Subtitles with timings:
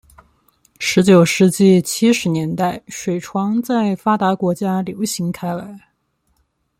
[0.79, 5.91] 十九世纪七十年代水床在发达国家流行开来。